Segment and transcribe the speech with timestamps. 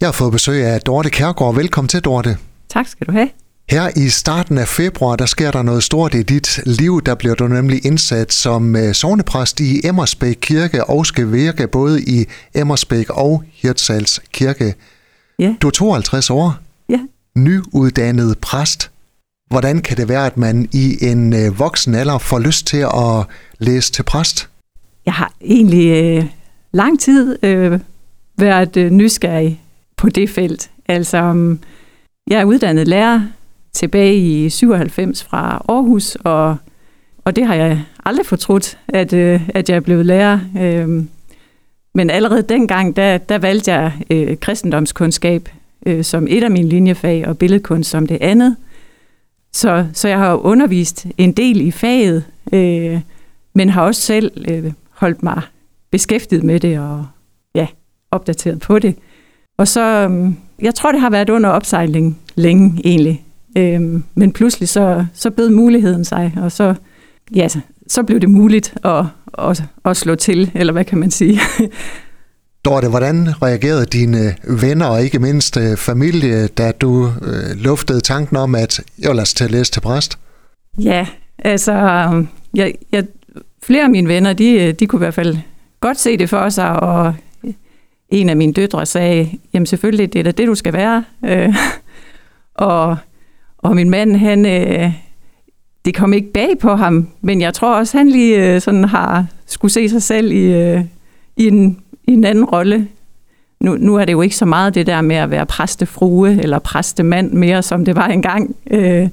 [0.00, 1.54] Jeg har fået besøg af Dorte Kærgaard.
[1.54, 2.36] Velkommen til, Dorte.
[2.68, 3.28] Tak skal du have.
[3.70, 7.02] Her i starten af februar, der sker der noget stort i dit liv.
[7.02, 12.02] Der bliver du nemlig indsat som øh, sovnepræst i Emmersbæk Kirke og skal virke både
[12.02, 12.24] i
[12.54, 14.74] Emmersbæk og Hirtshals Kirke.
[15.38, 15.54] Ja.
[15.62, 16.54] Du er 52 år,
[16.88, 16.98] Ja.
[17.36, 18.90] nyuddannet præst.
[19.50, 23.26] Hvordan kan det være, at man i en øh, voksen alder får lyst til at
[23.58, 24.48] læse til præst?
[25.06, 26.24] Jeg har egentlig øh,
[26.72, 27.80] lang tid øh,
[28.38, 29.60] været øh, nysgerrig
[29.98, 30.70] på det felt.
[30.88, 31.58] Altså, um,
[32.30, 33.20] jeg er uddannet lærer
[33.72, 36.56] tilbage i 97 fra Aarhus, og,
[37.24, 40.38] og det har jeg aldrig fortrudt, at, øh, at jeg er blevet lærer.
[40.58, 41.08] Øhm,
[41.94, 45.48] men allerede dengang, der, der valgte jeg øh, kristendomskundskab
[45.86, 48.56] øh, som et af mine linjefag, og billedkunst som det andet.
[49.52, 53.00] Så, så jeg har undervist en del i faget, øh,
[53.54, 55.42] men har også selv øh, holdt mig
[55.90, 57.06] beskæftiget med det og
[57.54, 57.66] ja,
[58.10, 58.94] opdateret på det.
[59.58, 63.24] Og så, øhm, jeg tror, det har været under opsejling længe egentlig.
[63.56, 66.74] Øhm, men pludselig så, så bød muligheden sig, og så,
[67.34, 69.04] ja, så, så blev det muligt at,
[69.38, 71.40] at, at slå til, eller hvad kan man sige.
[72.64, 78.36] Dorte, hvordan reagerede dine venner og ikke mindst øh, familie, da du øh, luftede tanken
[78.36, 80.18] om, at jeg altså til at læse til præst?
[80.78, 81.06] ja,
[81.38, 83.04] altså, øhm, jeg, jeg,
[83.62, 85.36] flere af mine venner, de, de kunne i hvert fald
[85.80, 87.14] godt se det for sig, og
[88.08, 91.04] en af mine døtre sagde, jamen selvfølgelig, det er da det, du skal være.
[91.24, 91.54] Øh,
[92.54, 92.96] og,
[93.58, 94.92] og min mand, han, øh,
[95.84, 99.26] det kom ikke bag på ham, men jeg tror også, han lige øh, sådan har
[99.46, 100.84] skulle se sig selv i, øh,
[101.36, 102.88] i, en, i en anden rolle.
[103.60, 106.58] Nu, nu er det jo ikke så meget det der med at være præstefrue eller
[106.58, 108.56] præstemand mere, som det var engang.
[108.70, 109.08] Øh,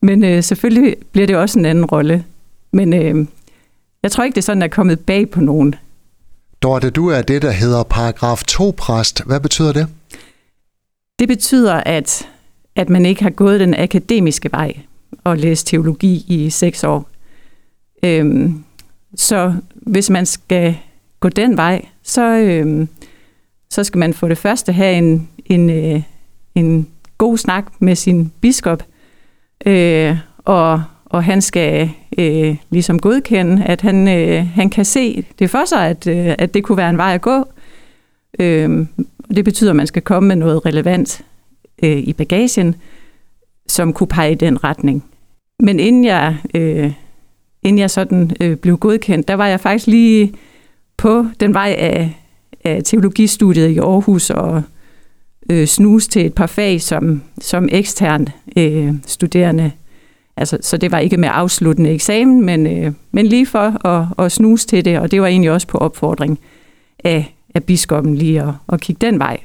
[0.00, 2.24] men øh, selvfølgelig bliver det også en anden rolle.
[2.72, 3.26] Men øh,
[4.02, 5.74] jeg tror ikke, det er sådan, er kommet bag på nogen.
[6.62, 9.22] Dorte, du er det, der hedder paragraf 2-præst.
[9.26, 9.86] Hvad betyder det?
[11.18, 12.28] Det betyder, at,
[12.76, 14.72] at man ikke har gået den akademiske vej
[15.24, 17.08] og læst teologi i seks år.
[18.02, 18.64] Øhm,
[19.14, 20.76] så hvis man skal
[21.20, 22.88] gå den vej, så, øhm,
[23.70, 26.02] så skal man for det første have en, en, øh,
[26.54, 28.82] en god snak med sin biskop,
[29.66, 35.50] øh, og, og han skal øh, ligesom godkende, at han, øh, han kan se det
[35.50, 37.44] for sig, at, øh, at det kunne være en vej at gå.
[38.40, 38.86] Øh,
[39.34, 41.22] det betyder, at man skal komme med noget relevant
[41.82, 42.74] øh, i bagagen,
[43.66, 45.04] som kunne pege i den retning.
[45.60, 46.92] Men inden jeg, øh,
[47.62, 50.34] inden jeg sådan øh, blev godkendt, der var jeg faktisk lige
[50.96, 52.16] på den vej af,
[52.64, 54.62] af teologistudiet i Aarhus og
[55.50, 59.72] øh, snus til et par fag som, som ekstern øh, studerende.
[60.40, 64.32] Altså, så det var ikke med afsluttende eksamen, men, øh, men lige for at, at
[64.32, 66.38] snuse til det, og det var egentlig også på opfordring
[67.04, 69.40] af, af biskoppen lige at, at kigge den vej.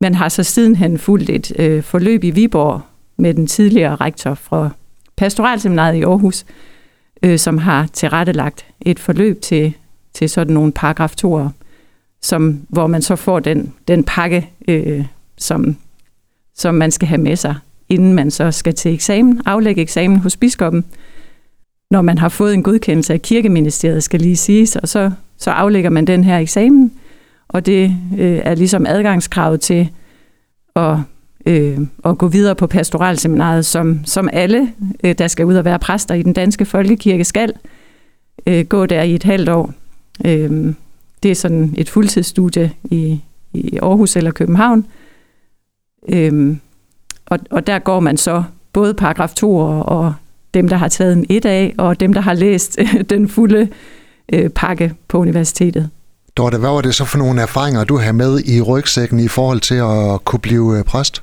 [0.00, 2.80] Man har så sidenhen fulgt et øh, forløb i Viborg
[3.16, 4.70] med den tidligere rektor fra
[5.16, 6.44] pastoralseminaret i Aarhus,
[7.22, 9.74] øh, som har tilrettelagt et forløb til,
[10.14, 11.48] til sådan nogle paragraf 2'ere,
[12.22, 15.04] som, hvor man så får den, den pakke, øh,
[15.38, 15.76] som,
[16.54, 17.54] som man skal have med sig,
[17.94, 20.84] inden man så skal til eksamen, aflægge eksamen hos biskoppen.
[21.90, 25.90] Når man har fået en godkendelse af kirkeministeriet, skal lige siges, og så, så aflægger
[25.90, 26.92] man den her eksamen,
[27.48, 29.88] og det øh, er ligesom adgangskravet til
[30.76, 30.96] at,
[31.46, 34.72] øh, at gå videre på pastoralseminaret, som, som alle,
[35.04, 37.52] øh, der skal ud og være præster i den danske folkekirke, skal
[38.46, 39.72] øh, gå der i et halvt år.
[40.26, 40.74] Øh,
[41.22, 43.20] det er sådan et fuldtidsstudie i,
[43.52, 44.86] i Aarhus eller København.
[46.08, 46.56] Øh,
[47.26, 50.14] og, og der går man så både paragraf 2 og,
[50.54, 52.78] dem, der har taget en et af, og dem, der har læst
[53.10, 53.68] den fulde
[54.32, 55.90] øh, pakke på universitetet.
[56.36, 59.60] Dorte, hvad var det så for nogle erfaringer, du har med i rygsækken i forhold
[59.60, 61.22] til at kunne blive øh, præst?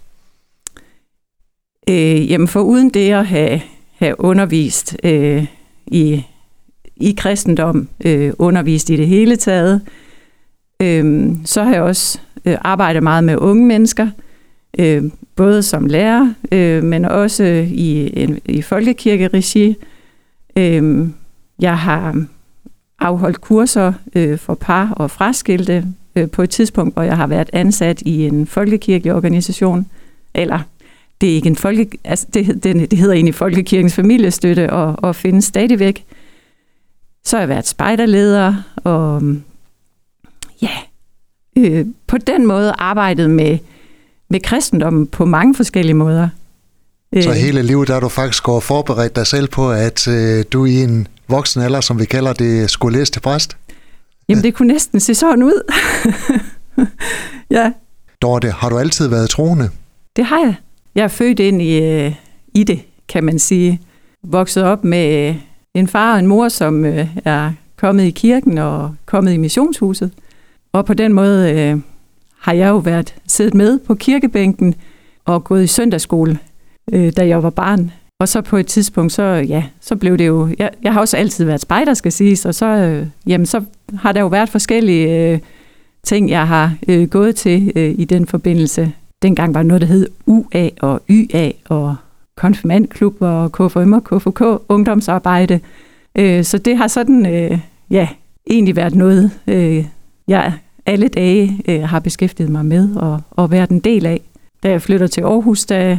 [1.89, 3.61] Øh, jamen for uden det at have,
[3.97, 5.45] have undervist øh,
[5.87, 6.25] i,
[6.95, 9.81] i kristendom, øh, undervist i det hele taget,
[10.81, 14.11] øh, så har jeg også øh, arbejdet meget med unge mennesker, øh,
[14.79, 15.03] øh,
[15.35, 19.75] både som lærer, øh, men også i, en, i folkekirkeregi.
[20.55, 21.07] Øh,
[21.59, 22.25] jeg har
[22.99, 25.85] afholdt kurser øh, for par og fraskilte
[26.15, 29.87] øh, på et tidspunkt, hvor jeg har været ansat i en folkekirkelig organisation,
[30.33, 30.59] eller
[31.21, 35.15] det er ikke en folke, altså det, det, det hedder egentlig Folkekirkens familiestøtte og, og
[35.15, 36.05] findes stadigvæk.
[37.23, 39.21] Så har jeg været spejderleder og
[40.61, 40.69] ja,
[41.57, 43.57] øh, på den måde arbejdet med,
[44.31, 46.29] med kristendommen på mange forskellige måder.
[47.21, 50.65] Så hele livet der har du faktisk gået forberedt dig selv på, at øh, du
[50.65, 53.57] i en voksen alder, som vi kalder det, skulle læse til præst?
[54.29, 55.73] Jamen det kunne næsten se sådan ud.
[57.57, 57.71] ja.
[58.21, 59.69] Dorte, har du altid været troende?
[60.15, 60.55] Det har jeg.
[60.95, 62.13] Jeg er født ind i, øh,
[62.53, 63.81] i det, kan man sige.
[64.23, 65.35] Vokset op med øh,
[65.73, 70.11] en far og en mor, som øh, er kommet i kirken og kommet i missionshuset.
[70.73, 71.77] Og på den måde øh,
[72.41, 74.75] har jeg jo været siddet med på kirkebænken
[75.25, 76.39] og gået i søndagsskole,
[76.93, 77.91] øh, da jeg var barn.
[78.19, 80.49] Og så på et tidspunkt, så, ja, så blev det jo...
[80.59, 83.63] Jeg, jeg har også altid været spejder, skal siges, og så, øh, jamen, så
[83.95, 85.39] har der jo været forskellige øh,
[86.03, 88.91] ting, jeg har øh, gået til øh, i den forbindelse.
[89.21, 91.95] Dengang var noget, der hed UA og YA og
[92.37, 95.59] konfirmandklub og KFM og KFK, ungdomsarbejde.
[96.17, 97.59] Øh, så det har sådan, øh,
[97.89, 98.07] ja,
[98.49, 99.85] egentlig været noget, øh,
[100.27, 100.53] jeg
[100.85, 104.21] alle dage øh, har beskæftiget mig med og, og været en del af.
[104.63, 105.97] Da jeg flytter til Aarhus, der,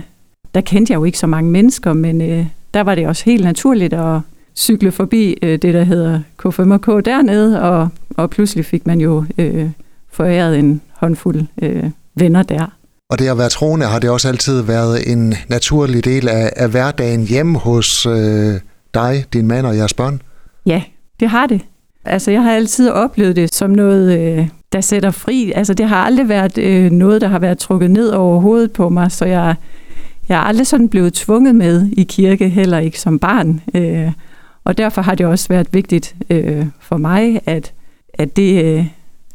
[0.54, 3.44] der kendte jeg jo ikke så mange mennesker, men øh, der var det også helt
[3.44, 4.20] naturligt at
[4.56, 9.70] cykle forbi øh, det, der hedder K5K dernede, og, og pludselig fik man jo øh,
[10.10, 12.66] foræret en håndfuld øh, venner der.
[13.10, 16.70] Og det at være troende, har det også altid været en naturlig del af, af
[16.70, 18.54] hverdagen hjemme hos øh,
[18.94, 20.22] dig, din mand og jeres børn?
[20.66, 20.82] Ja,
[21.20, 21.60] det har det.
[22.04, 25.52] Altså, jeg har altid oplevet det som noget, øh, der sætter fri.
[25.54, 28.88] Altså, det har aldrig været øh, noget, der har været trukket ned over hovedet på
[28.88, 29.54] mig, så jeg,
[30.28, 33.60] jeg er aldrig sådan blevet tvunget med i kirke, heller ikke som barn.
[33.74, 34.12] Øh,
[34.64, 37.72] og derfor har det også været vigtigt øh, for mig, at,
[38.14, 38.64] at det...
[38.64, 38.86] Øh,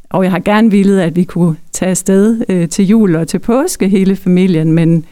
[0.09, 3.39] og jeg har gerne ville, at vi kunne tage afsted øh, til jul og til
[3.39, 5.05] påske, hele familien, men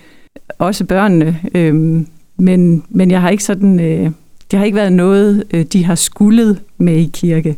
[0.60, 1.40] også børnene.
[1.56, 2.06] Øh,
[2.38, 3.80] men, men jeg har ikke sådan...
[3.80, 4.12] Øh,
[4.52, 7.58] det har ikke været noget, øh, de har skullet med i kirke.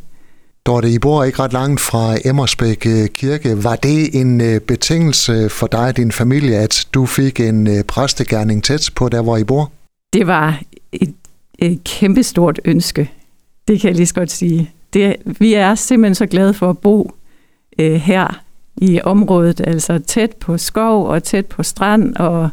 [0.67, 3.63] Dorte, I bor ikke ret langt fra Emmersbæk øh, Kirke.
[3.63, 7.83] Var det en øh, betingelse for dig og din familie, at du fik en øh,
[7.83, 9.71] præstegærning tæt på der, hvor I bor?
[10.13, 10.61] Det var
[10.91, 11.13] et,
[11.59, 13.11] et kæmpestort ønske.
[13.67, 14.71] Det kan jeg lige så godt sige.
[14.93, 17.11] Det, vi er simpelthen så glade for at bo
[17.79, 18.41] øh, her
[18.77, 22.49] i området, altså tæt på skov og tæt på strand og,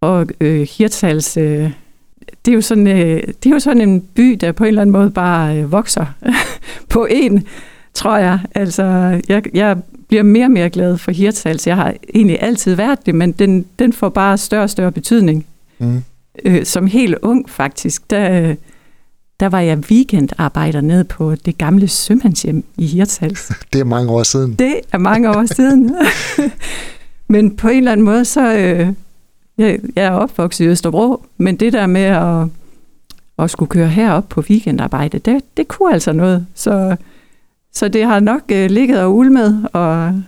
[0.00, 1.70] og øh, Hirtshals øh,
[2.44, 4.82] det er jo sådan, øh, det er jo sådan en by, der på en eller
[4.82, 6.06] anden måde bare øh, vokser
[6.88, 7.46] på en,
[7.94, 8.38] tror jeg.
[8.54, 8.84] Altså,
[9.28, 9.76] jeg, jeg
[10.08, 11.66] bliver mere og mere glad for Hirtshals.
[11.66, 15.46] Jeg har egentlig altid været det, men den, den får bare større og større betydning.
[15.78, 16.02] Mm.
[16.44, 18.54] Øh, som helt ung faktisk, der,
[19.40, 23.52] der var jeg weekendarbejder nede på det gamle sømandshjem i Hirtshals.
[23.72, 24.54] Det er mange år siden.
[24.54, 25.96] Det er mange år siden.
[27.28, 28.88] men på en eller anden måde, så, øh,
[29.60, 32.46] jeg, jeg er opvokset i Østerbro, men det der med at,
[33.38, 36.46] at skulle køre herop på weekendarbejde, det, det kunne altså noget.
[36.54, 36.96] Så,
[37.72, 40.22] så det har nok øh, ligget og ulmet, og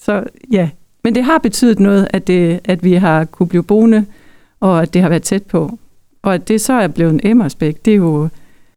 [0.00, 0.68] så ja.
[1.04, 4.04] Men det har betydet noget, at, det, at vi har kunne blive boende,
[4.60, 5.78] og at det har været tæt på.
[6.22, 8.28] Og at det så er blevet en Emmersbæk, det er jo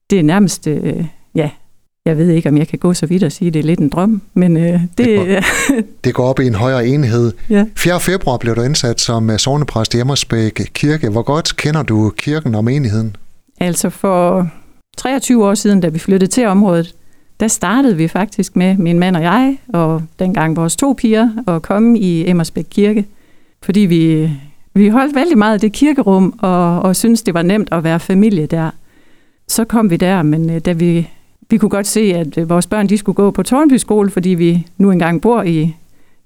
[0.09, 1.05] det er nærmest, øh,
[2.09, 3.79] jeg ved ikke, om jeg kan gå så vidt og sige, at det er lidt
[3.79, 4.81] en drøm, men øh, det...
[4.97, 5.25] Det går,
[6.03, 7.33] det går op i en højere enhed.
[7.49, 7.65] Ja.
[7.75, 7.99] 4.
[7.99, 11.09] februar blev du indsat som øh, sovnepræst i Emmersbæk Kirke.
[11.09, 13.15] Hvor godt kender du kirken og menigheden?
[13.59, 14.49] Altså for
[14.97, 16.95] 23 år siden, da vi flyttede til området,
[17.39, 21.61] der startede vi faktisk med, min mand og jeg, og dengang vores to piger, at
[21.61, 23.05] komme i Emmersbæk Kirke,
[23.63, 24.31] fordi vi,
[24.73, 27.99] vi holdt vældig meget af det kirkerum, og, og syntes, det var nemt at være
[27.99, 28.69] familie der.
[29.47, 31.09] Så kom vi der, men øh, da vi
[31.49, 34.29] vi kunne godt se, at øh, vores børn de skulle gå på Tornby skole, fordi
[34.29, 35.75] vi nu engang bor i,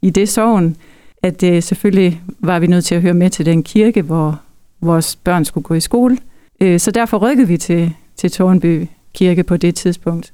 [0.02, 0.76] i det sovn,
[1.24, 4.42] at øh, selvfølgelig var vi nødt til at høre med til den kirke, hvor
[4.82, 6.18] vores børn skulle gå i skole.
[6.62, 10.34] Øh, så derfor rykkede vi til, til Tornby Kirke på det tidspunkt.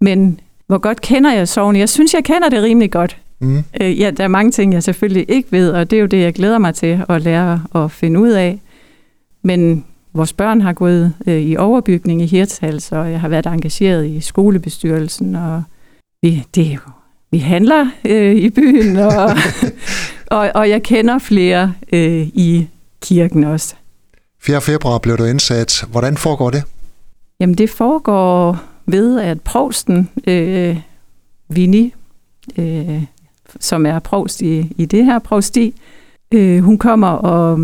[0.00, 1.76] Men hvor godt kender jeg sovn?
[1.76, 3.16] Jeg synes, jeg kender det rimelig godt.
[3.38, 3.62] Mm.
[3.80, 6.34] Ja, der er mange ting, jeg selvfølgelig ikke ved, og det er jo det, jeg
[6.34, 8.60] glæder mig til at lære at finde ud af.
[9.42, 14.06] Men Vores børn har gået øh, i overbygning i Hirtshals, og jeg har været engageret
[14.06, 15.62] i skolebestyrelsen, og
[16.22, 16.80] vi, det er jo,
[17.30, 19.12] vi handler øh, i byen, og,
[20.36, 22.68] og, og jeg kender flere øh, i
[23.02, 23.74] kirken også.
[24.42, 24.60] 4.
[24.60, 25.84] februar blev du indsat.
[25.90, 26.64] Hvordan foregår det?
[27.40, 30.76] Jamen det foregår ved, at provsten, øh,
[31.48, 31.90] Vinnie,
[32.58, 33.02] øh,
[33.60, 35.74] som er provst i, i det her provsti,
[36.34, 37.58] øh, hun kommer og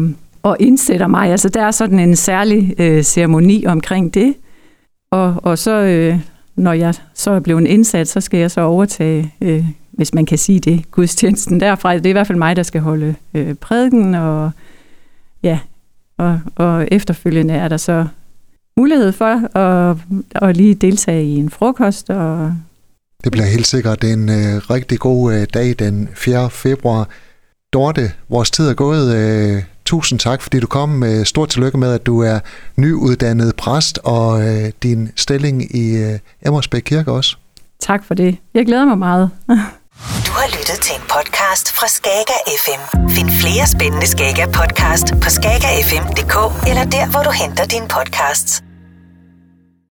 [0.46, 1.30] og indsætter mig.
[1.30, 4.34] Altså, der er sådan en særlig øh, ceremoni omkring det.
[5.10, 6.18] Og, og så, øh,
[6.56, 10.38] når jeg så er blevet indsat, så skal jeg så overtage, øh, hvis man kan
[10.38, 11.94] sige det, gudstjenesten derfra.
[11.94, 14.50] Det er i hvert fald mig, der skal holde øh, prædiken, og
[15.42, 15.58] ja,
[16.18, 18.06] og, og efterfølgende er der så
[18.76, 19.96] mulighed for at,
[20.34, 22.10] at lige deltage i en frokost.
[22.10, 22.52] Og
[23.24, 26.50] det bliver helt sikkert en øh, rigtig god øh, dag den 4.
[26.50, 27.08] februar.
[27.72, 29.16] Dorte, vores tid er gået.
[29.16, 30.88] Øh, Tusind tak, fordi du kom.
[30.88, 32.38] med Stort tillykke med, at du er
[32.76, 37.37] nyuddannet præst og øh, din stilling i øh, Emmersbæk Kirke også.
[37.81, 38.37] Tak for det.
[38.55, 39.31] Jeg glæder mig meget.
[40.26, 43.09] Du har lyttet til en podcast fra Skager FM.
[43.09, 46.37] Find flere spændende Skager podcast på skagerfm.dk
[46.71, 48.65] eller der, hvor du henter dine podcasts.